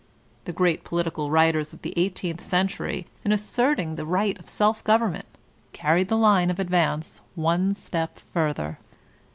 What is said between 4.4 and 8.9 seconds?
self govern ment, carried the line of advance one step further.